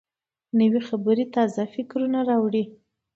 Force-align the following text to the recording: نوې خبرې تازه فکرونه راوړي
نوې 0.59 0.81
خبرې 0.87 1.25
تازه 1.35 1.63
فکرونه 1.73 2.19
راوړي 2.29 2.63